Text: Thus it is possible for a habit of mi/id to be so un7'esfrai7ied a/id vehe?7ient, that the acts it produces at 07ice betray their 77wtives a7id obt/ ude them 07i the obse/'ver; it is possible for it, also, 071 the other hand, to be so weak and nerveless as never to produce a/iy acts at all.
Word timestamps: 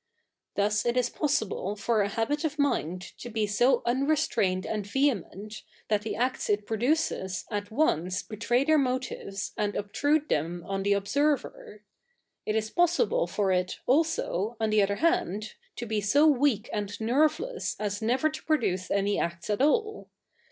Thus 0.55 0.83
it 0.83 0.97
is 0.97 1.11
possible 1.11 1.75
for 1.75 2.01
a 2.01 2.09
habit 2.09 2.43
of 2.43 2.57
mi/id 2.57 3.01
to 3.19 3.29
be 3.29 3.45
so 3.45 3.81
un7'esfrai7ied 3.81 4.65
a/id 4.65 4.85
vehe?7ient, 4.85 5.61
that 5.89 6.01
the 6.01 6.15
acts 6.15 6.49
it 6.49 6.65
produces 6.65 7.45
at 7.51 7.65
07ice 7.65 8.27
betray 8.27 8.63
their 8.63 8.79
77wtives 8.79 9.53
a7id 9.53 9.77
obt/ 9.77 10.03
ude 10.03 10.27
them 10.29 10.63
07i 10.65 10.83
the 10.85 10.93
obse/'ver; 10.93 11.81
it 12.47 12.55
is 12.55 12.71
possible 12.71 13.27
for 13.27 13.51
it, 13.51 13.77
also, 13.85 14.55
071 14.59 14.69
the 14.71 14.81
other 14.81 14.95
hand, 14.95 15.53
to 15.75 15.85
be 15.85 16.01
so 16.01 16.25
weak 16.25 16.67
and 16.73 16.99
nerveless 16.99 17.75
as 17.79 18.01
never 18.01 18.27
to 18.27 18.43
produce 18.43 18.89
a/iy 18.89 19.21
acts 19.21 19.51
at 19.51 19.61
all. 19.61 20.09